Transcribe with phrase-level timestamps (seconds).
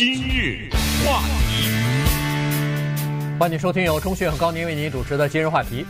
[0.00, 0.70] 今日
[1.04, 1.68] 话题，
[3.38, 5.84] 欢迎收听由钟迅和高宁为您主持的今日话题。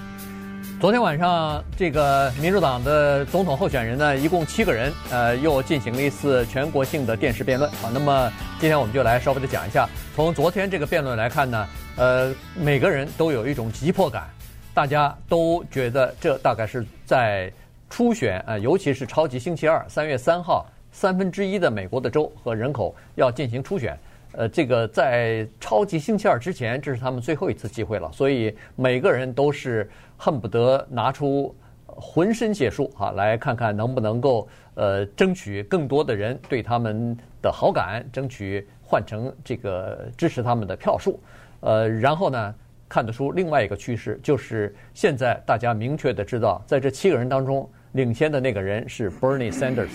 [0.81, 7.71] 昨天晚上，这个民主党的总统候选人呢，一共七个人，呃，又进行了一次全国性的电视辩论。
[7.71, 8.29] 啊，那么
[8.59, 14.29] 今天我们就来稍微的讲一下，从昨天这个辩论来看呢，呃，每个人都有一种急迫感，
[14.75, 17.49] 大家都觉得这大概是在
[17.89, 20.67] 初选，呃，尤其是超级星期二，三月三号。
[20.93, 23.99] 三分之一的美国的州和人口要进行初选，
[24.33, 31.55] 呃，这个在超级星期二之前，这是他们最后一次机会了，所以每个人都是恨不得拿出
[31.87, 41.21] 浑身解数啊，来看看能不能够呃争取更多的人对他们的好感，争取换成这个支持他们的票数，
[41.61, 42.55] 呃，然后呢，
[42.89, 49.91] 看得出另外一个趋势，就是现在大家明确的知道，在这七个人当中，领先的那个人是 Bernie Sanders。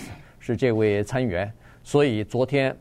[0.46, 2.74] 是这位参议员，所以昨天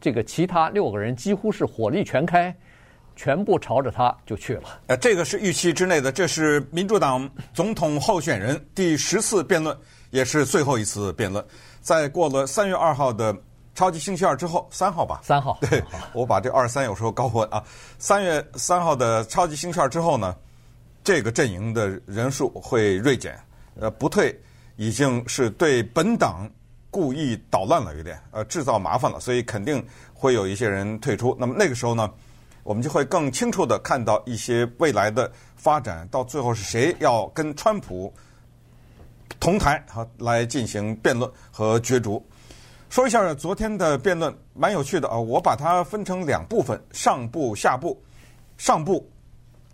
[0.00, 2.52] 这个其他六个人几乎是火力全开，
[3.14, 4.62] 全部朝着他就去了。
[4.88, 9.76] 呃，这个是预期之内的，这是民主党总统候选人第十次辩论，
[10.10, 11.44] 也是最后一次辩论。
[11.80, 13.32] 在过了三月二号的
[13.72, 15.20] 超级星期二之后，三号吧？
[15.22, 15.56] 三号。
[15.60, 15.80] 对，
[16.12, 17.62] 我把这二三有时候搞混啊。
[18.00, 20.34] 三月三号的超级星期二之后呢，
[21.04, 23.38] 这个阵营的人数会锐减，
[23.78, 24.36] 呃，不退
[24.74, 26.50] 已经是对本党。
[26.92, 31.34] 故意捣乱了有点，呃，制造麻烦了，所以肯定会有一些人退出。
[31.40, 32.12] 那么那个时候呢，
[32.62, 38.12] 我们就会更清楚地看到一些未来的发展，到最后是谁要跟川普
[39.40, 42.22] 同台哈来进行辩论和角逐。
[42.90, 47.98] 说一下昨天的辩论，蛮有趣的啊，我把它分成两部分，上部、下部。
[48.58, 49.10] 上部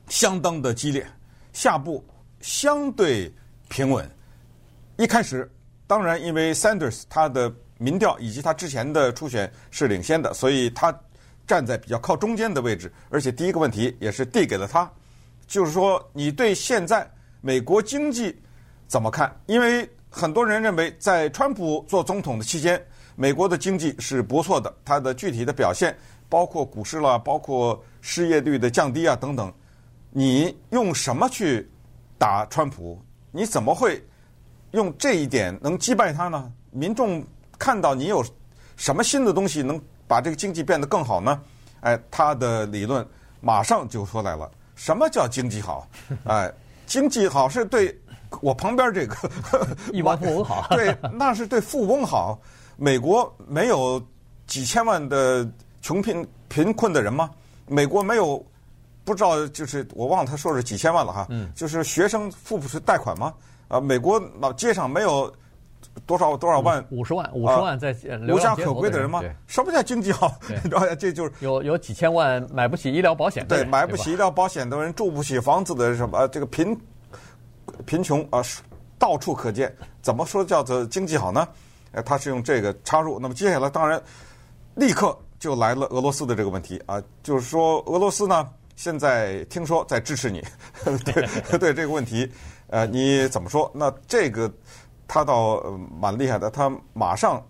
[0.08, 1.04] 相当的激烈，
[1.52, 2.02] 下部
[2.40, 3.30] 相对
[3.68, 4.08] 平稳。
[4.96, 5.50] 一开始。
[5.88, 10.96] 当然，因为 Sanders 他的民调以及他之前的初选是领先的，所以他
[11.46, 12.92] 站在比较靠中间的位置。
[13.08, 14.88] 而且第一个问题也是递给了他，
[15.46, 18.38] 就是说你对现在美国经济
[18.86, 19.34] 怎么看？
[19.46, 22.78] 因为很多人认为在川普做总统的期间，
[23.16, 25.96] 美国的经济是不错的，它的具体的表现
[26.28, 29.50] 包括股市啦，包括失业率的降低啊等等。
[30.10, 31.66] 你用什么去
[32.18, 33.02] 打川普？
[33.30, 34.02] 你怎么会？
[34.78, 36.50] 用这一点能击败他呢？
[36.70, 37.22] 民众
[37.58, 38.24] 看到你有
[38.76, 41.40] 什么新的东西能把这个经济变得更好呢？
[41.80, 43.06] 哎，他的理论
[43.40, 44.50] 马上就出来了。
[44.76, 45.88] 什么叫经济好？
[46.24, 46.50] 哎，
[46.86, 48.00] 经济好是对
[48.40, 49.16] 我旁边这个
[49.92, 52.38] 亿万富翁好，对，那是对富翁好。
[52.76, 54.00] 美国没有
[54.46, 55.46] 几千万的
[55.82, 57.28] 穷贫贫困的人吗？
[57.66, 58.44] 美国没有
[59.04, 61.26] 不知道，就是我忘了他说是几千万了哈。
[61.30, 63.34] 嗯，就是学生付不出贷款吗？
[63.68, 65.32] 啊，美国老街上没有
[66.06, 67.94] 多少多少万五十万五十万在
[68.28, 69.22] 无家可归的人吗？
[69.46, 70.34] 什么叫经济好？
[70.48, 76.76] 你知道这就是有有几千万买不起医疗保险的，对，买不起医疗保险的人，住不起房子的什么这个贫
[77.86, 78.42] 贫穷啊，
[78.98, 79.74] 到处可见。
[80.00, 81.46] 怎么说叫做经济好呢？
[81.92, 83.18] 呃，他是用这个插入。
[83.20, 84.00] 那么接下来当然
[84.74, 90.42] 立刻就来了俄罗斯的这个问题啊，就是说俄罗斯呢现在听说在支持你，
[91.04, 91.28] 对
[91.58, 92.30] 对这个问题。
[92.68, 93.70] 呃，你怎么说？
[93.74, 94.50] 那这个
[95.06, 95.60] 他倒
[96.00, 97.42] 蛮厉害的，他马上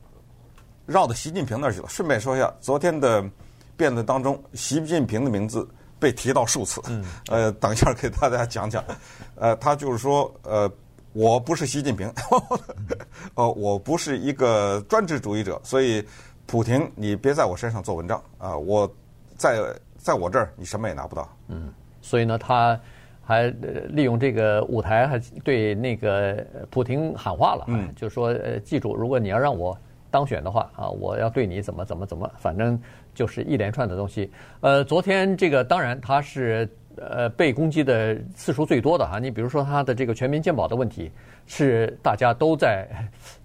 [0.86, 1.88] 绕到习近平那儿去了。
[1.88, 3.24] 顺便说一下，昨天的
[3.76, 5.68] 辩论当中，习近平的名字
[5.98, 6.80] 被提到数次。
[6.88, 7.04] 嗯。
[7.26, 8.84] 呃，等一下给大家讲讲。
[9.34, 10.70] 呃，他就是说，呃，
[11.12, 12.08] 我不是习近平，
[13.34, 16.06] 呃，我不是一个专制主义者，所以
[16.46, 18.56] 普廷，你别在我身上做文章啊！
[18.56, 18.88] 我
[19.36, 19.58] 在
[19.96, 21.28] 在我这儿，你什么也拿不到。
[21.48, 21.72] 嗯。
[22.00, 22.78] 所以呢，他。
[23.28, 23.48] 还
[23.90, 29.76] 利用这个舞台，还对那个普廷喊话了，嗯，就说呃，记住，如果你要让我
[30.10, 32.80] 当选的话啊，我要对你怎么怎么怎么，反正
[33.12, 34.30] 就是一连串的东西。
[34.60, 36.66] 呃，昨天这个当然他是
[36.96, 41.12] 呃被攻击的次数最多的啊，你比如说他的这个全民健保的问题，
[41.44, 42.88] 是大家都在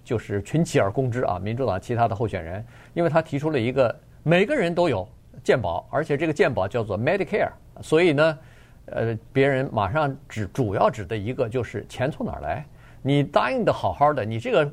[0.02, 2.64] 就是群起而攻之啊，民主党其他的候选人，
[2.94, 5.06] 因为他提出了一个每个人都有
[5.42, 7.50] 健保，而且这个健保叫做 Medicare，
[7.82, 8.38] 所以呢。
[8.86, 12.64] 呃，别人马上指主要指的一个就是钱从哪儿来？
[13.00, 14.72] 你答应的好好的，你这个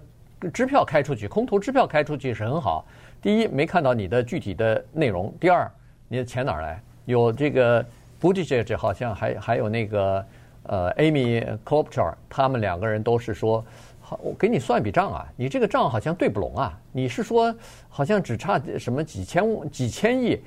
[0.54, 2.86] 支票开出去，空头支票开出去是很好。
[3.22, 5.70] 第一，没看到你的具体的内容；第二，
[6.08, 6.82] 你的钱哪儿来？
[7.06, 7.86] 有这个
[8.20, 10.26] ，Budjage 好像还还有那个
[10.64, 13.64] 呃 Amy Klobuchar，他们两个人都是说，
[14.00, 16.80] 好，我给你算笔账啊，你这个账好像对不拢啊。
[16.92, 17.54] 你是说
[17.90, 20.40] 好像只差什么几千几千亿？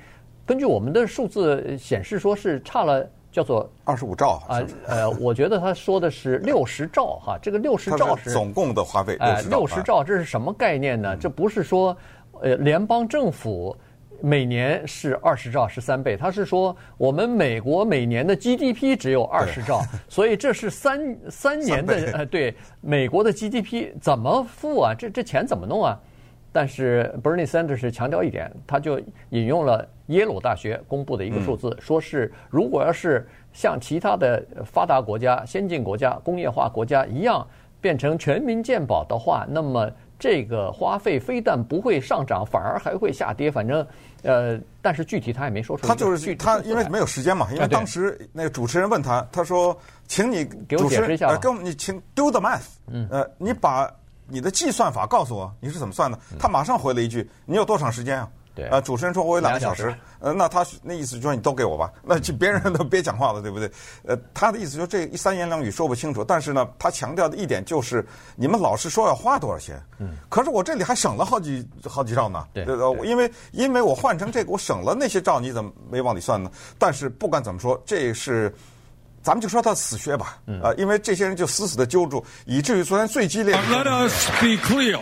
[0.46, 3.06] 根据我们的数字显示，说是差了。
[3.34, 11.16] 叫做二十五兆啊，呃，我觉得他说的是六十兆哈，这个六十兆是总共的花费，哎，六十兆这是什么概念呢？
[11.16, 11.96] 这不是说
[12.42, 13.76] 呃联邦政府
[14.20, 16.16] 每年是二十兆，是三倍。
[16.16, 24.94] 他是说我们美国每年的 GDP 只有二十兆，所以这是三三年的呃，对美国的 GDP 怎么付啊？
[24.94, 25.98] 这这钱怎么弄啊？
[26.52, 29.00] 但是 Bernie Sanders 强调一点，他就
[29.30, 37.46] 引用了耶鲁大学公布的一个数字，嗯、说是如果要是像其他的发达国家、先进国家、工业化国家一样
[37.80, 43.50] 变成全民健保的话，那么这个花费非但不会上涨，反而还会下跌。
[43.50, 43.86] 反正，
[44.22, 45.88] 呃，但是具体他也没说出来。
[45.88, 47.48] 他就是他，因为没有时间嘛。
[47.52, 52.66] 因为当时那个主持人问他，他说：“请你给我解释一下。”跟我你请 do the math。
[52.88, 53.08] 嗯。
[53.10, 53.90] 呃，你把。
[54.26, 56.18] 你的计算法告诉我你是怎么算的？
[56.38, 63.70] 他马上回了一句：“你有多长时间啊？”对，呃，主持人说：“我有两个小时。”呃，那他那意思就说你都给我吧，那就别人都别讲话了，对不对？
[64.06, 66.24] 呃，他的意思就这三言两语说不清楚。
[66.24, 68.06] 但是呢，他强调的一点就是，
[68.36, 72.46] 你们老是说要花多少钱，嗯，可是我这里还省了好几好几兆呢。
[72.54, 72.64] 对，
[73.06, 76.50] 因为因为我换成这个，我省了那些兆，你怎么没往里算呢？
[76.78, 78.54] 但是不管怎么说，这是。
[79.22, 83.60] 咱们就说他死穴吧，啊，因为这些人就死死的揪住，以至于昨天最激烈的。
[83.70, 85.00] Let us be clear.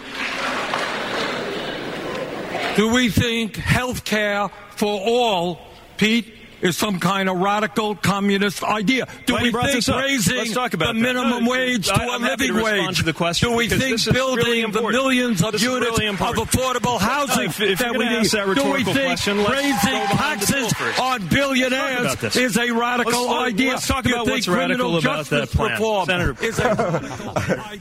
[2.76, 5.60] Do we think health care for all,
[5.98, 6.41] Pete?
[6.61, 9.07] is some kind of radical communist idea.
[9.27, 13.03] Do we think raising the minimum wage to a living wage?
[13.39, 18.27] Do we think building the millions of units of affordable housing that we need?
[18.55, 23.73] Do we think raising taxes on billionaires is a radical idea?
[23.73, 25.77] Let's talk about what's radical about that plan.
[26.07, 26.33] Senator.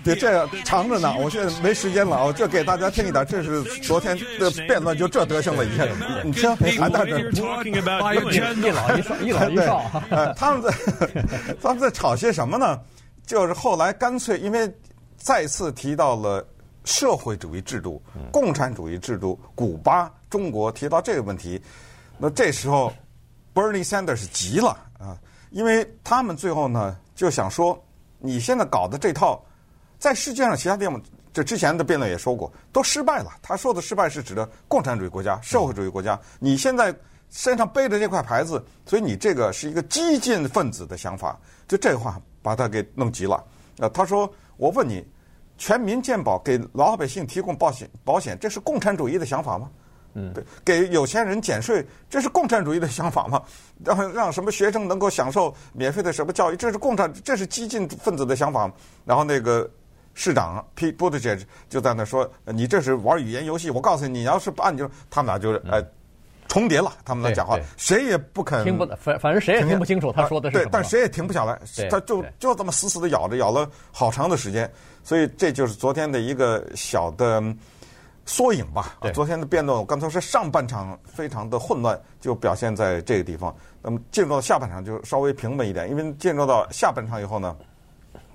[0.04, 3.24] 对，这长着呢，我现在没时间了，我就给大家听一点。
[3.26, 5.88] 这是昨天的辩论，就这德行了，已经。
[6.24, 8.66] 你听，还在这。
[8.71, 9.91] 一老一少，一老一少。
[10.09, 10.71] 呃，他们在
[11.61, 12.79] 他们在吵些什么呢？
[13.25, 14.69] 就是后来干脆因为
[15.15, 16.45] 再次提到了
[16.83, 18.01] 社会主义制度、
[18.31, 21.61] 共产主义制度、古巴、中国提到这个问题，
[22.17, 22.91] 那这时候
[23.53, 25.15] Bernie Sanders 急了啊，
[25.51, 27.81] 因为他们最后呢就想说，
[28.17, 29.41] 你现在搞的这套，
[29.99, 30.99] 在世界上其他地方，
[31.31, 33.31] 这之前的辩论也说过，都失败了。
[33.41, 36.93] 他说的失败是指的共产主义国家、社会主义国家，你现在。
[37.31, 43.41] 身上背着这块牌子，所以你这个是一个激进分子的想法，就这话把他给弄急了。
[43.77, 45.03] 呃，他说：“我问你，
[45.57, 49.69] 全民健保给老百姓提供保险，保险这是共产主义的想法吗？
[50.13, 53.41] 嗯，对，给有钱人减税，这是共产主义的想法吗？
[53.81, 58.73] 让让什么学生能够享受免费的什么教育，这是共产，这是激进分子的想法吗？
[59.05, 59.67] 然后那个
[60.13, 63.71] 市长 Pete Buttigieg 就在那说：你这是玩语言游戏。
[63.71, 65.81] 我告诉你，你要是不按，就他们俩就是哎。”
[66.51, 70.69] 重叠了，他们在讲话，谁也不肯听不，反反正谁也听不清楚他说的是什么。
[70.69, 71.57] 对，但谁也停不下来，
[71.89, 74.69] 他就就这么死死的咬着，咬了好长的时间。
[75.01, 77.41] 所以这就是昨天的一个小的
[78.25, 78.97] 缩影吧。
[79.13, 83.55] 昨天的辩论，我刚才说上半场非常的混乱，就表现在这个地方。
[83.81, 87.55] 那么进入到下半场就稍微平稳一点，因为进入到下半场以后呢，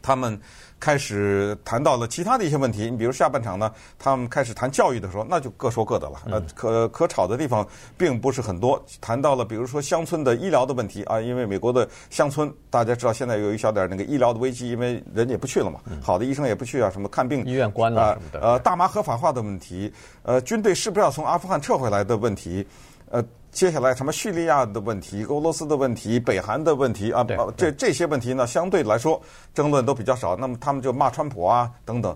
[0.00, 0.40] 他们。
[0.78, 6.22] 开始谈到了其他的一些问题，你比如下半场呢，他们开始谈教育的时候，那就各说各的了。
[6.26, 8.82] 呃，可可吵的地方并不是很多。
[9.00, 18.40] 谈到了比如说乡村的医疗的问题啊，因为美国的乡村大家知道现在有一小点那个医疗的危机，因为人也不去了嘛，好的医生也不去啊，什么看病医院关了什么的。
[18.40, 19.92] 呃，大麻合法化的问题，
[20.22, 22.66] 呃，军队是不是要从阿富汗撤回来的问题，
[23.10, 23.24] 呃。
[23.56, 27.26] 接下来什么叙利亚的问题、俄罗斯的问题、北韩的问题啊，
[27.56, 29.18] 这这些问题呢，相对来说
[29.54, 30.36] 争论都比较少。
[30.36, 32.14] 那么他们就骂川普啊等等。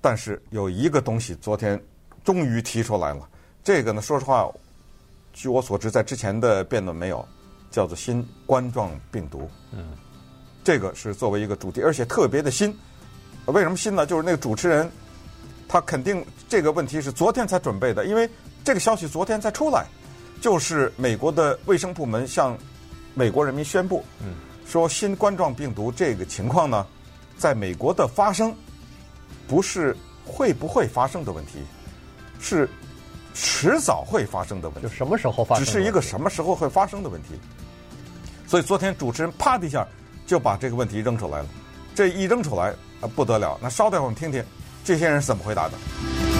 [0.00, 1.80] 但是有一个东西昨天
[2.24, 3.28] 终于提出来了，
[3.62, 4.50] 这个呢，说实话，
[5.32, 7.24] 据我所知，在之前的辩论没有，
[7.70, 9.48] 叫做新冠状病毒。
[9.70, 9.92] 嗯，
[10.64, 12.76] 这个是作为一个主题，而且特别的新。
[13.46, 14.04] 为什么新呢？
[14.04, 14.90] 就是那个主持人
[15.68, 18.28] 他肯定这个问题是昨天才准备的，因为
[18.64, 19.86] 这个消息昨天才出来。
[20.42, 22.58] 就是美国的卫生部门向
[23.14, 24.04] 美国人民宣布，
[24.66, 26.84] 说新冠状病毒这个情况呢，
[27.38, 28.52] 在美国的发生
[29.46, 29.96] 不是
[30.26, 31.60] 会不会发生的问题，
[32.40, 32.68] 是
[33.32, 34.88] 迟早会发生的问题。
[34.88, 35.64] 就什么时候发生？
[35.64, 37.28] 只是一个什么时候会发生的问题。
[38.48, 39.86] 所以昨天主持人啪的一下
[40.26, 41.46] 就把这个问题扔出来了，
[41.94, 43.56] 这一扔出来啊不得了。
[43.62, 44.44] 那稍待会儿我们听听
[44.82, 46.31] 这些人是怎么回答的。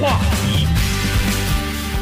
[0.00, 0.66] 话题，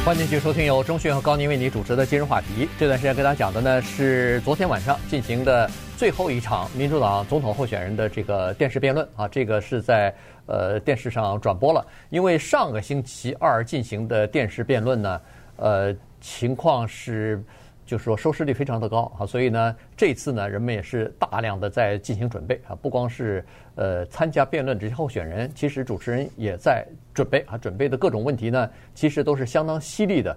[0.04, 2.68] 欢迎继续收听由钟迅和高宁为你主持的今日话题。
[2.78, 10.14] 这段时间跟大家讲的呢是昨天晚上进行的最后一场民主党总统候选人的这个电视辩论啊，这个是在
[10.46, 11.86] 呃电视上转播了。
[12.08, 15.20] 因为上个星期二进行的电视辩论呢，
[15.56, 17.42] 呃情况是
[17.90, 23.44] 就是说收视率非常的高啊，所以呢，这次呢，人们也是大量的在进行准备啊，不光是
[23.74, 30.36] 呃参加辩论这些候选人，其实主持人也在准备啊，准备的各种问题呢，其实都是相当犀利的。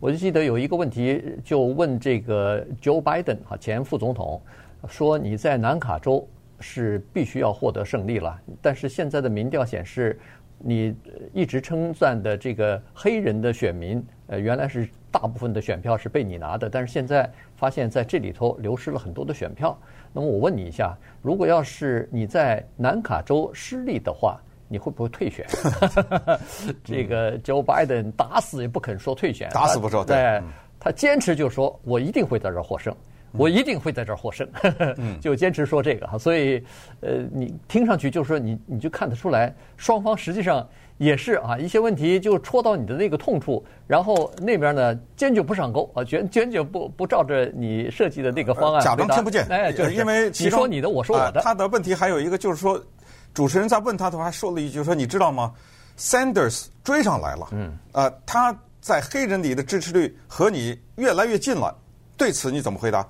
[0.00, 4.42] 我就记得有一个问题，就问这个 Joe Biden 啊，前副总统，
[4.88, 6.26] 说你在南卡州
[6.58, 10.18] 是必须要获得胜利了，但是现在的民调显示，
[10.58, 10.94] 你
[11.32, 14.88] 一直称赞的这个黑人的选民，呃，原来是。
[15.10, 19.76] 大部分的选票是被你拿的，但是现在发现在这里头流失了很多的选票。
[20.12, 24.38] 那么我问你一下，如果要是你在南卡州失利的话，
[24.68, 25.46] 你会不会退选？
[26.84, 30.04] 这个 Joe Biden 打死也不肯说退选，打死不说。
[30.04, 30.42] 对，
[30.78, 32.94] 他坚持就说，我一定会在这儿获胜，
[33.32, 34.48] 我一定会在这儿获胜，
[35.20, 36.18] 就坚持说这个哈。
[36.18, 36.62] 所以，
[37.00, 40.66] 呃，你听上去就是说你你就看得出来，双方实际上。
[40.98, 49.46] 也是啊，一些问题就戳到你的那个痛处，然后那边呢坚决不上钩啊，坚坚决不不照着你设计的那个方案，假装听不见。
[49.48, 51.40] 哎，就是因为你说你的，我说我的。
[51.40, 52.84] 他的问题还有一个就是说，
[53.32, 55.54] 主持人在问他的时候还说了一句，说你知道吗
[55.96, 61.72] ？Sanders 追上来了，嗯，啊，他在黑人里的支持率和你越来越近了，
[62.18, 63.06] 对此你怎么回答？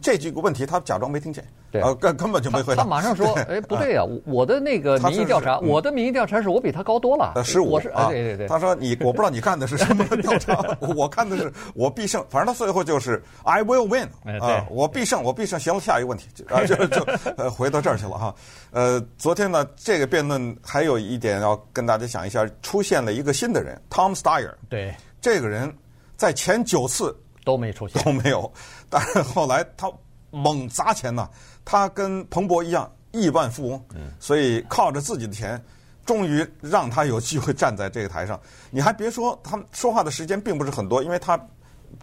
[0.00, 1.44] 这几个问题他假装没听见。
[1.72, 2.84] 对，根根本就没回答。
[2.84, 7.32] 他马上说：“哎，不对呀，我的那个民意调查，我的民意调查是我比他高多了。
[7.44, 8.46] 十五，我是啊，对对对。
[8.46, 10.64] 他说你，我不知道你干的是什么调查，
[10.96, 12.24] 我看的是我必胜。
[12.30, 14.08] 反正他最后就是 I will win
[14.40, 15.58] 啊，我必胜，我必胜。
[15.58, 17.04] 行了，下一个问题 啊，就就
[17.36, 18.32] 呃回到这儿去了哈。
[18.70, 24.54] 呃，昨天呢，这个辩论还有一点要跟大家讲一下，出现了一个新的人，Tom Steyer。
[24.68, 25.72] 对，这个人
[26.16, 28.52] 在前九次都没出现，都没有，
[28.88, 29.90] 但是后来他。
[30.32, 31.28] 猛砸钱呐！
[31.64, 33.84] 他跟彭博一样亿万富翁，
[34.20, 35.60] 所以靠着自己的钱，
[36.06, 38.40] 终于让他有机会站在这个台上。
[38.70, 41.36] 你还别说，他说话的时间并不是很多，因为他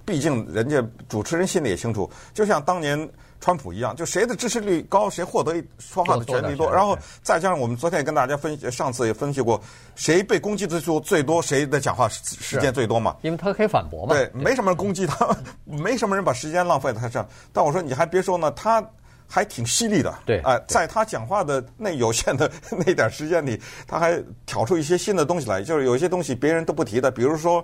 [0.06, 3.10] 毕竟人家主持人心里也清楚，就像当年。
[3.40, 6.72] 川普一样，就谁的支持率高，谁获得说话的权利多。
[6.72, 9.62] 然后再加上我们昨天也跟大家分析，上次也分析过，
[9.94, 13.16] 谁被攻击的数最多，谁的讲话时时间最多嘛？
[13.22, 14.16] 因为他可以反驳嘛。
[14.16, 17.30] 对，没什么人攻击他， 没什么人把时间浪费在他上。
[17.54, 18.84] 但我说你还别说呢，他
[19.28, 20.12] 还挺犀利的。
[20.26, 27.64] 对，哎，在他讲话的那有限的 那点时间里，他还挑出一些新的东西来，就是有一些东西别人都不提的，比如说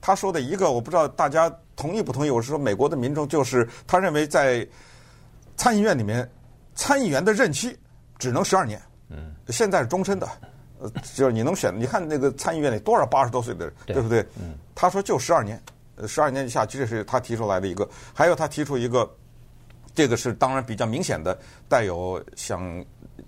[0.00, 2.30] 他说的一个，我不知道大家同意不同意。
[2.30, 4.66] 我是说，美国的民众就是他认为在。
[5.56, 6.26] 参议院里面，
[6.74, 7.78] 参议员的任期
[8.18, 8.80] 只能十二年，
[9.10, 10.26] 嗯，现在是终身的，
[10.78, 14.26] 呃，就是你能选，你看那个参议院里多少八十多岁的人，对，对不对？
[14.40, 15.62] 嗯，他说就十二年，
[15.96, 17.86] 呃，十二年以下，这是他提出来的一个。
[18.14, 19.06] 还有他提出一个，
[19.94, 21.38] 这个是当然比较明显的，
[21.68, 22.82] 带有想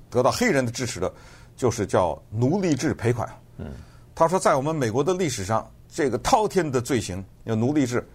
[0.09, 1.13] 得到黑人的支持的，
[1.55, 3.29] 就是叫奴隶制赔款。
[3.59, 3.73] 嗯，
[4.15, 8.07] 他说在我们美国的历史上，这个滔天的罪行有奴隶制。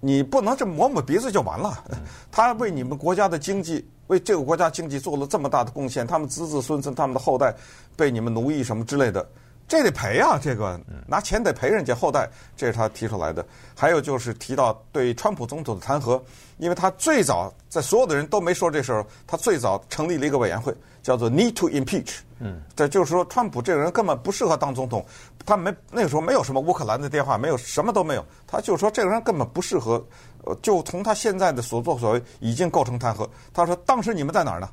[0.00, 1.82] 你不能这抹抹鼻子就完了。
[2.30, 7.52] 他为你们国家的经济，为这个国家经济做了这么大的贡献，他们子子孙孙、他们的后代
[7.96, 9.28] 被你们奴役什么之类的，
[9.68, 10.38] 这得赔啊！
[10.42, 13.44] 这个拿钱得赔人家后代，这是他提出来的。
[13.76, 16.20] 还有就是提到对川普总统的弹劾，
[16.56, 22.16] 因为他最早在所有的人都没说这事儿，他最早成立了一个委员会，叫做 Need to Impeach。
[22.40, 25.04] 嗯，这就是说，川普这个人根本不适合当总统。
[25.44, 28.24] 他没那个时候没有什么乌克兰的电话，没有什么都没有。
[28.46, 30.02] 他就说这个人根本不适合。
[30.44, 33.28] 呃，就从他现在的所作所为，已经构成弹劾。
[33.52, 34.70] 他说当时你们在哪儿呢？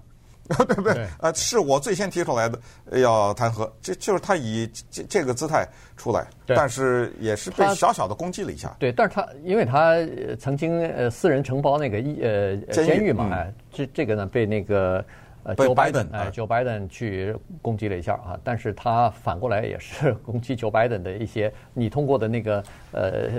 [0.48, 1.08] 对 不对？
[1.20, 2.60] 呃，是我最先提出来的
[3.00, 8.75] 要弹劾，这就是他以这这个姿态出来，但是也是被小小的攻击了一下。
[8.80, 9.96] 对，但是他因为他
[10.40, 15.04] 曾经呃私人承包那个一呃监狱嘛，哎，这这个呢被那个。
[15.46, 23.30] 呃，Joe Biden，哎，Joe Biden 去攻击了一下啊，但是他反过来也是 攻击 Joe Biden 的一些你通过的那个呃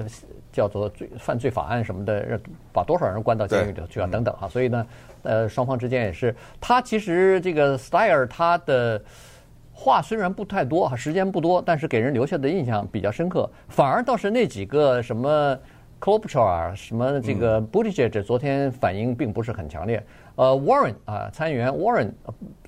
[0.53, 2.41] 叫做罪犯罪法案什么的，
[2.73, 4.87] 把多少人关到监狱里头去啊等等啊，所以呢，
[5.25, 9.03] 呃，双方之间也是，他其实这个 Steyer 他的
[9.73, 15.59] 话虽然不太多哈，时间不多，但是给人留下的印象比较深刻，反而倒是那几个什么
[16.01, 20.03] Klobuchar 啊，什么这个 Buttigieg 昨天反应并不是很强烈。
[20.37, 22.11] 呃，Warren 啊，参议员 Warren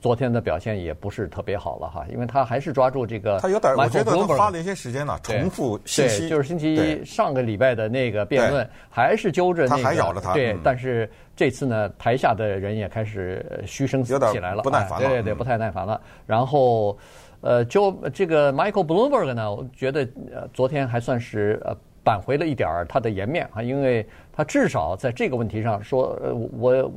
[0.01, 3.39] 昨天的表现也不是特别好了哈，因为他还是抓住这个。
[3.41, 6.21] 他有点，我觉得他花了一些时间呢，重复信息。
[6.21, 9.83] 对，就是星期一上个礼拜的那个辩论，还是揪着那个。
[9.83, 10.33] 他还咬着他。
[10.33, 15.07] 对，但是这次呢，台下的人也开始嘘声起来了，不耐烦了。
[15.07, 16.01] 对对对，不太耐烦了。
[16.25, 16.97] 然后，
[17.43, 21.77] 呃，就这个 Michael Bloomberg 呢，我觉得呃，昨天还算是呃
[22.09, 26.93] 扳回了一点儿他的颜面啊，因为他至少在这个问题上说，呃，我。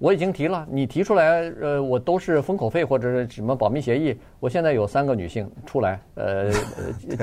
[0.00, 4.14] 我已经提了，你提出来，呃，我都是封口费或者是什么保密协议。
[4.40, 6.50] 我现在有三个女性出来，呃，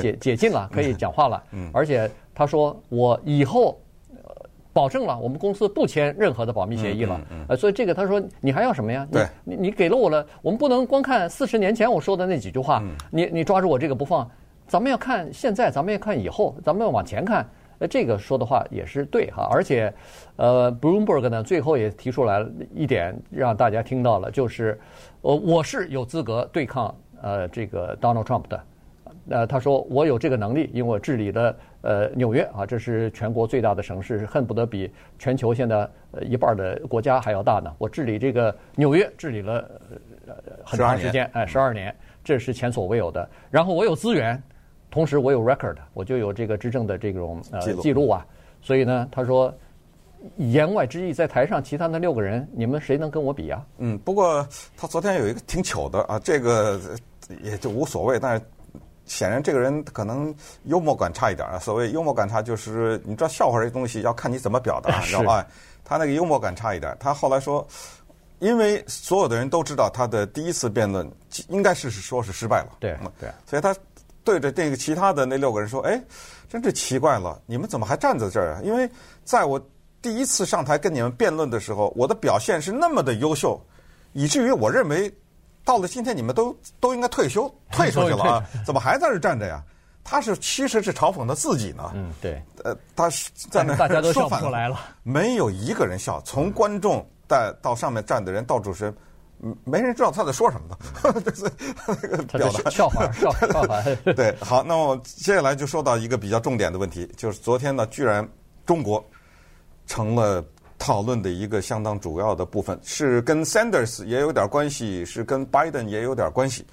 [0.02, 1.44] 解 解禁了，可以讲话了。
[1.74, 3.78] 而且他说我以后
[4.74, 7.22] 保证了我们公司不签任何的保密协议了。
[7.50, 9.06] 呃，所以这个他说你还要什么呀？
[9.12, 14.28] 对，你你给了我了，我们不能光看四十年前我说的那几句话，你你抓住我这个不放，
[14.72, 17.46] 咱们要看现在，咱们要看以后，咱们要往前看。
[17.80, 19.94] 呃，这个说的话也是对哈，而且，
[20.38, 24.80] 呃，Bloomberg 呢最后也提出来一点，让大家听到了，就是，
[25.24, 28.64] 呃，我是有资格对抗呃这个 Donald Trump 的，
[29.32, 35.80] 呃，他说我有这个能力，因为我治理的呃纽约啊，这是全国最大的城市，恨不得比全球现在
[36.12, 37.70] 呃一半的国家还要大呢。
[37.78, 39.70] 我治理这个纽约治理了
[40.28, 43.30] 呃很长时间，哎，十二年，这是前所未有的。
[43.50, 44.42] 然后我有资源。
[44.92, 48.26] 同时，我有 record，我就有这个执政的这种呃记录啊，
[48.62, 49.52] 所以呢，他说
[50.36, 53.66] 言外之意，在台上其他那六个人，你们谁能跟我比啊？
[53.78, 54.46] 嗯，不过
[54.76, 56.78] 他昨天有一个挺糗的啊，这个
[57.42, 58.46] 也就无所谓，但是
[59.06, 61.58] 显然这个人可能幽默感差一点啊。
[61.58, 65.48] 所谓幽默感差，就是你知道笑话这东西要看你怎么表达， 知道吧？
[65.86, 67.66] 他那个幽默感差一点，他后来说，
[68.40, 71.10] 因为所有的人都知道他的第一次辩论
[71.48, 73.74] 应该是说是失败了，对，对，所以他。
[74.24, 76.02] 对着这个其他的那六个人说：“哎，
[76.50, 78.62] 真是奇怪了，你们怎么还站在这儿啊？
[78.64, 78.90] 因为
[79.24, 79.60] 在我
[80.02, 83.60] 第一次上台跟你们辩论的时候，我的表现是那么的优秀，
[84.14, 85.12] 以至于我认为
[85.64, 89.64] 到了今天你们都都应该退休退出去了啊， 怎么还在这儿站着呀？
[90.04, 91.92] 他是其实是嘲讽他自己呢。
[91.94, 92.42] 嗯，对。
[92.64, 98.96] 呃，他是在那大家都笑不出来了，没有一个人笑，从观众到到上面站的人到主持人。”
[99.64, 101.50] 没人知道他在说什么的， 这是
[102.38, 103.82] 表达笑话，笑笑话。
[104.14, 108.28] 对，好，那么接下来就说到一个比较重点的问题，就是昨天呢，居然
[108.68, 109.04] 中国
[109.88, 110.46] 成了
[110.78, 116.64] 讨论的一个相当主要的部分，是跟 Sanders 也有点关系，是跟 Biden 也有点关系。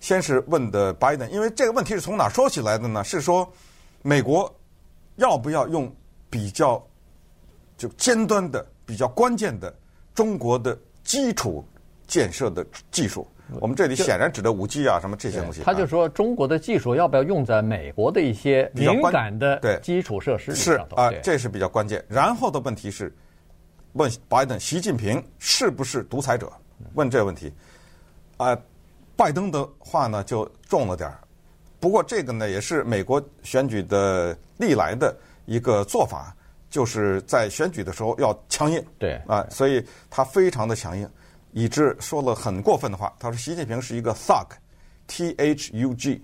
[0.00, 3.04] 先是问的 Biden，因为这个问题是从哪说起来的呢？
[3.04, 3.46] 是说
[4.00, 4.50] 美国
[5.16, 5.94] 要不要用
[6.30, 6.82] 比较
[7.76, 9.74] 就尖端的、比较关键的
[10.14, 11.62] 中国的基础。
[12.06, 13.26] 建设的技术，
[13.60, 15.62] 我们这里显然指的五 G 啊，什么这些东西。
[15.62, 20.74] 他就说中国的技术要不要用在美国的一些敏感的基础设施上？
[20.74, 22.04] 是啊，这是比较关键。
[22.08, 23.14] 然后的问题是，
[23.92, 26.50] 问拜登、习近平是不是独裁者？
[26.94, 27.52] 问这个问题。
[28.36, 28.56] 啊，
[29.16, 31.18] 拜登的话呢就重了点儿。
[31.80, 36.34] 不过这个呢也是美国选举的历来的一个做法，
[36.68, 38.84] 就是在选举的时候要强硬。
[38.98, 41.08] 对啊，所以他非常的强硬。
[41.52, 46.22] 以致说了很过分的话，他说习近平是一个 thug，T H U G，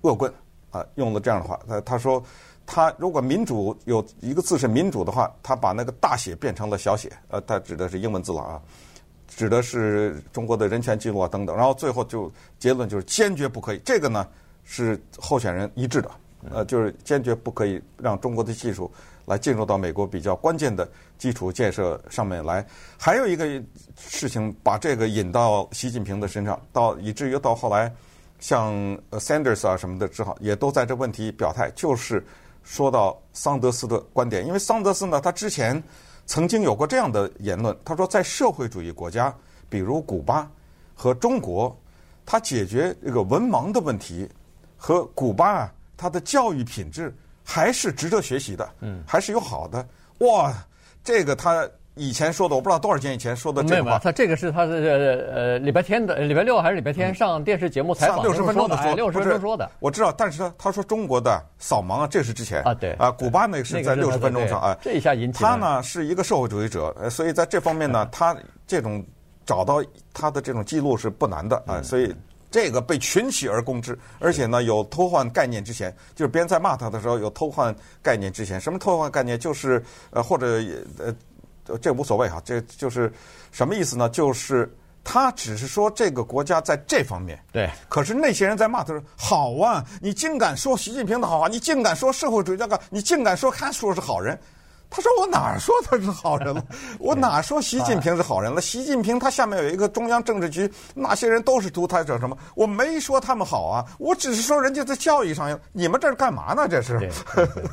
[0.00, 0.32] 恶棍
[0.70, 1.60] 啊，用了这样的话。
[1.68, 2.22] 他他说
[2.66, 8.60] 他如果民主有一个字是民主的话，他把那个大写变成了小写，呃，他指的是英文字了啊，
[9.28, 11.54] 指的是中国的人权记录啊等等。
[11.56, 14.26] 然后最后就结论就是坚决不可以，这个呢
[14.64, 16.10] 是候选人一致的，
[16.50, 18.90] 呃，就是坚决不可以让中国的技术。
[19.24, 22.66] 来进入到美国比较关键的基础建设上面来，
[22.98, 23.46] 还有一个
[23.96, 27.90] 事情把这个引到习近平的身上，到以至于到后来，
[28.40, 28.74] 像
[29.12, 32.26] Sanders 啊什么的，只好也都在这问题表态，就是
[32.64, 35.80] 说到桑德斯的观点，因为桑德斯呢，他之前
[36.26, 39.32] 曾经有过这样的言论，他说在社会主义国家，
[39.68, 40.50] 比如古巴
[40.96, 41.74] 和中国，
[42.26, 44.28] 他解决这个文盲的问题
[44.76, 47.14] 和古巴啊，他的教育品质。
[47.44, 49.84] 还是值得学习的，嗯，还是有好的
[50.18, 50.54] 哇。
[51.02, 53.98] 这个他以前说的，我不知道多少年以前说的这个话。
[53.98, 59.68] 他这个是他的呃礼拜天的，礼拜六还是礼拜天上电视节目采访六十分钟的说，六十分钟说的。
[59.80, 64.78] 我知道，但是他他说中国的扫盲啊，这是之前啊，对啊，古巴那个是在六十分钟上啊。
[64.80, 68.36] 这一下引起他呢是一个社会主义者，所以在这方面呢，他
[68.68, 69.04] 这种
[69.44, 69.82] 找到
[70.14, 72.14] 他的这种记录是不难的啊，所以。
[72.52, 78.60] 这个被群起而攻之，而且呢有偷换概念之嫌，就是别人在骂他的时候有偷换概念之嫌。
[78.60, 79.36] 什么偷换概念？
[79.36, 80.62] 就是呃或者
[80.98, 83.10] 呃这无所谓哈，这就是
[83.50, 84.08] 什么意思呢？
[84.10, 84.70] 就是
[85.02, 94.38] 他只是说这个国家在这方面对，可是那些人在骂他说好啊，你竟敢说习近平的好啊，你竟敢说社会主义那个，你竟敢说他说是好人。
[94.94, 96.62] 他说：“我哪说他是好人了？
[97.00, 98.60] 我哪说习近平是好人了？
[98.60, 102.36] 习近平他下面有一个中央政治局，那些人都是独裁者什么？
[102.54, 106.68] 我没说他们好啊，我只是说人家在教育上，你们这是干嘛呢？
[106.68, 107.08] 这是。”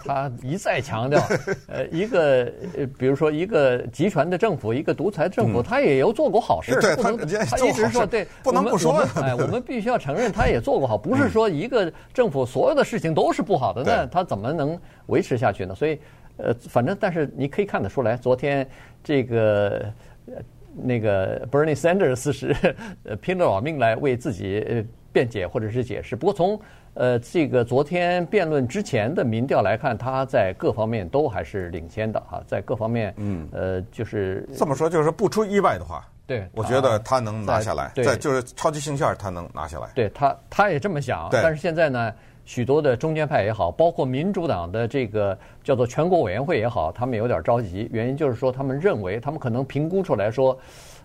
[0.05, 1.21] 他一再强调，
[1.67, 6.79] 呃，一个呃，比如说一个集权的政府，一个独裁政府，他也有做过好事。
[6.79, 7.12] 对，他
[7.45, 9.05] 他一直说对，不能不说。
[9.21, 15.75] 哎，我们必须要承认，他也做过好，不是说一个政府所有的事情都是不好的，那他怎么能维持下去呢？
[15.75, 15.99] 所以。
[16.39, 18.67] 呃，反正但是你可以看得出来，昨天
[19.04, 19.93] 这个
[20.75, 22.56] 那个 Bernie Sanders 是
[23.04, 26.15] 呃拼了老命来为自己辩解或者是解释。
[26.15, 26.60] 不过从
[26.95, 42.13] 呃，这个昨天辩论之前的民调来看，他在各方面都还是领先的哈，在各方面，嗯，呃，就是这么说，就是不出意外的话，对，我觉得他能拿下来，在就是超级星期二他能拿下来，对他他也这么想，但是现在呢，
[42.49, 50.57] 许多的中间派也好，包括民主党的这个叫做全国委员会也好，他们有点着急，原因就是说他们认为他们可能评估出来说，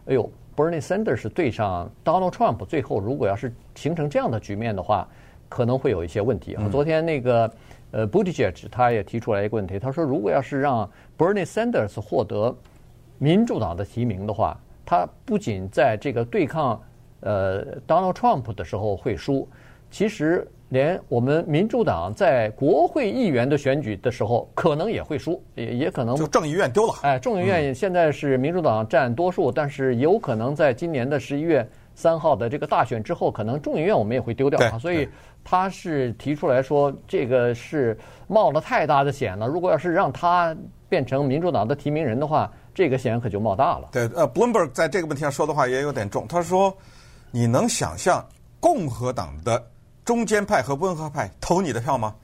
[0.07, 0.27] 哎呦
[0.57, 5.07] ，Bernie Sanders 对上 Donald Trump，最后如果要是形成这样的局面的话。
[5.47, 6.69] 可能会有一些问题啊。
[6.69, 7.49] 昨天那个
[7.93, 12.53] 呃，Buttigieg 他也提出来一个问题，他说如果要是让 Bernie Sanders 获得
[13.19, 16.81] 民主党的提名的话，他不仅在这个对抗
[17.21, 19.47] 呃 Donald Trump 的时候会输，
[19.93, 26.95] 其实连我们民主党在国会议员的选举的时候可能也会输，也也可能就众议院丢了。
[27.03, 35.09] 哎，众议院现在是民主党占多数，但是有可能在今年的十一月三号的这个大选之后，可能众议院我们也会丢掉啊，所以。
[35.47, 37.95] 他是提出来说，这个是
[38.27, 39.47] 冒了太大的险了。
[39.47, 40.57] 如果要是让他
[40.89, 43.91] 变成民主党的提名人的话，这个险可就冒大了。
[43.93, 46.27] 对，呃，Bloomberg 在这个问题上说的话也有点重。
[46.27, 46.75] 他说
[47.31, 48.25] ：“你能想象
[48.59, 49.63] 共和党的
[50.05, 52.15] 中间派和温和派投你的票吗？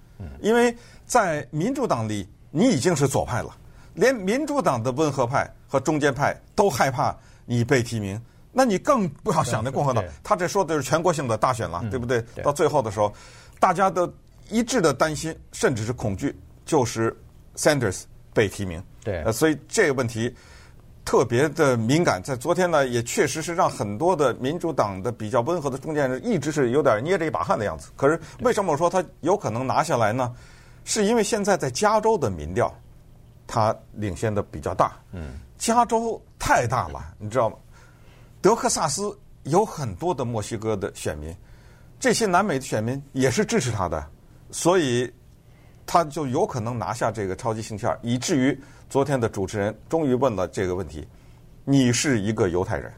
[0.40, 3.56] 因为在民主党里，你已经是左派了，
[3.94, 7.16] 连民主党的温和派和中间派都害怕
[7.46, 8.20] 你被提名。”
[8.52, 12.20] 那你更不要想那共和党，他这说的是全国性的大选了，对不对？
[12.42, 13.12] 到最后的时候，
[13.60, 14.12] 大家都
[14.48, 17.16] 一致的担心，甚至是恐惧，就是
[17.54, 18.02] Sanders
[18.34, 18.82] 被提名。
[19.04, 20.34] 对，呃，所以这个问题
[21.10, 22.22] 特别的敏感。
[22.22, 27.90] 在昨天呢，也确实是让很多的民主党的比较温和的中间人一直是有点捏着一把汗的样子。
[27.96, 30.32] 可是为什么我说他有可能拿下来呢？
[30.84, 32.72] 是因为现在在加州的民调，
[33.44, 34.92] 他领先的比较大。
[35.10, 37.56] 嗯，加州太大了，你知道吗？
[38.40, 41.36] 德克萨斯有很多的墨西哥的选民，
[41.98, 44.06] 这些南美的选民也是支持他的，
[44.52, 45.12] 所以
[45.84, 48.56] 他就有可能拿下这个超级星期二，以至于
[48.90, 51.06] 昨天的主持人终于问了这个问题：
[51.64, 52.92] 你是一个犹太人，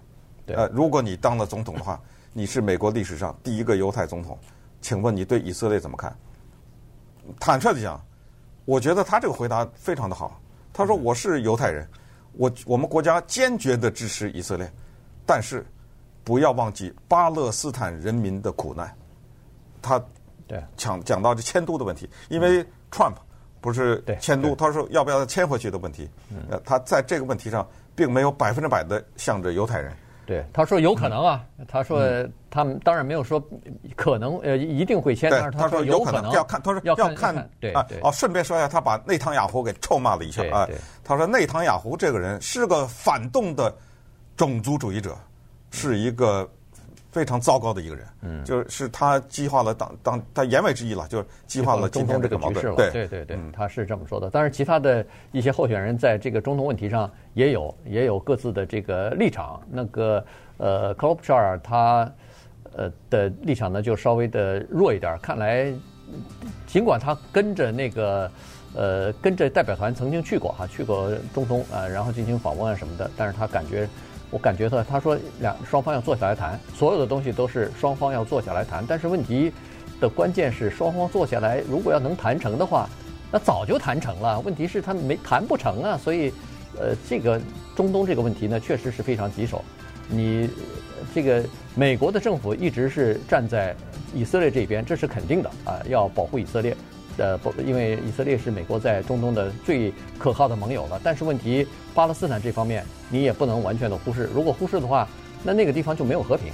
[0.46, 2.00] 呃，如果你当了总统的话，
[2.33, 4.38] 你是美国历史上第一个犹太总统，
[4.81, 6.16] 请问你对以色列怎么看？
[7.38, 8.02] 坦率的讲，
[8.64, 10.40] 我觉得他这个回答非常的好。
[10.72, 11.87] 他说：“我是犹太人，
[12.33, 14.72] 我我们国家坚决的支持以色列。”
[15.26, 15.62] 但是，
[16.24, 18.90] 不要忘记巴勒斯坦人民的苦难。
[19.83, 20.02] 他
[20.74, 23.16] 讲讲到这迁都的问题，因为 Trump
[23.62, 26.07] 不是迁都，他说要不要迁回去的问题。
[26.51, 29.90] 呃，他在这个问题上并没有百分之百的向着犹太人。
[30.27, 32.03] 对，他说有可能啊，他说
[32.51, 33.42] 他们当然没有说
[33.96, 37.87] 可能呃一定会迁，但是他说有可能要看，他说要看对啊。
[38.03, 40.68] 哦，顺便说一下，他把内塔尼亚胡给臭骂了一下啊。
[41.03, 43.75] 他说内塔尼亚胡这个人是个反动的。
[44.35, 45.14] 种族主义者
[45.70, 46.51] 是一个
[47.12, 52.75] 非常糟糕的一个人，嗯，就是他激化了当当他言外之意了，就是激化了中东这个局势了。
[52.75, 54.31] 对对对对，他是这么说的。
[54.33, 59.61] 但是其他的一些候选人在这个中东问题上也有也有各自的这个立场。
[59.70, 60.25] 那个
[60.57, 62.11] 呃，Klobuchar 他
[62.75, 65.18] 呃的立场呢就稍微的弱一点。
[65.20, 65.70] 看来
[66.66, 68.31] 尽管他跟着那个
[68.75, 73.87] 呃跟着代表团曾经去过哈，去过中东啊，然后进行访问啊什么的，但是他感觉。
[74.33, 78.83] 我感觉到他说两双方要坐下来谈，所有的东西都是双方要坐下来谈。
[78.88, 79.53] 但是问题
[80.01, 82.88] 的关键是双方坐下来，如果要能谈成的话，
[83.31, 84.40] 那早就谈成了。
[84.40, 86.33] 问题是他没谈不成啊，所以
[86.81, 87.38] 呃，这个
[87.77, 89.62] 中东这个问题呢，确实是非常棘手。
[90.09, 90.49] 你
[91.14, 93.77] 这个美国的政府一直是站在
[94.14, 96.75] 以色列这边，这是肯定的啊，要保护以色列。
[97.18, 100.99] 呃，不，因为以色列是美国在中东的最可靠的盟友了。
[101.05, 104.28] 但是问题，巴勒斯坦这方面你也不能完全的忽视。
[104.35, 105.07] 如果忽视的话，
[105.42, 106.52] 那那个地方就没有和平。